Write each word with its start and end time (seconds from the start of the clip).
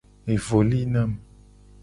Evo 0.35 0.59
li 0.69 0.81
nam. 0.95 1.11